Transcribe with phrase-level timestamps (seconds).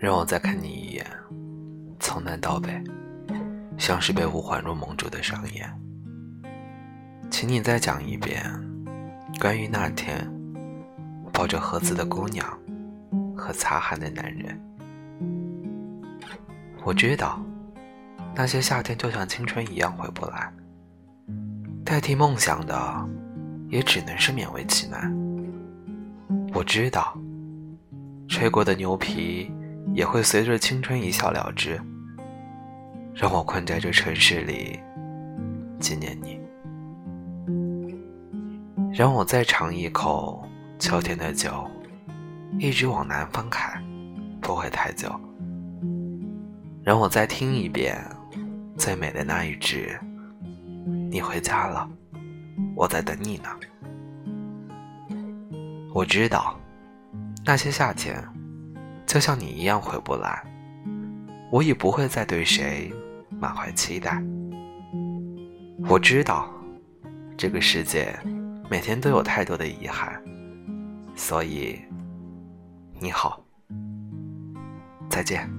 [0.00, 1.06] 让我再看你一眼，
[1.98, 2.82] 从南到北，
[3.76, 5.70] 像是被五环路蒙住的双眼。
[7.30, 8.42] 请你再讲一遍，
[9.38, 10.26] 关于那天
[11.30, 12.58] 抱着盒子的姑娘
[13.36, 14.58] 和擦汗的男人。
[16.82, 17.38] 我知道，
[18.34, 20.50] 那些夏天就像青春一样回不来，
[21.84, 23.06] 代替梦想的
[23.68, 25.14] 也只能是勉为其难。
[26.54, 27.14] 我知道，
[28.28, 29.52] 吹过的牛皮。
[29.94, 31.80] 也会随着青春一笑了之，
[33.14, 34.78] 让我困在这城市里
[35.78, 36.40] 纪念你，
[38.92, 40.46] 让我再尝一口
[40.78, 41.68] 秋天的酒，
[42.58, 43.82] 一直往南方开，
[44.40, 45.10] 不会太久。
[46.82, 48.02] 让我再听一遍
[48.76, 49.96] 最美的那一句
[51.10, 51.88] ：“你回家了，
[52.74, 53.48] 我在等你呢。”
[55.92, 56.58] 我知道，
[57.44, 58.16] 那些夏天。
[59.10, 60.40] 就像你一样回不来，
[61.50, 62.92] 我已不会再对谁
[63.28, 64.22] 满怀期待。
[65.88, 66.48] 我知道，
[67.36, 68.16] 这个世界
[68.70, 70.22] 每天都有太多的遗憾，
[71.16, 71.80] 所以，
[73.00, 73.44] 你好，
[75.08, 75.50] 再见。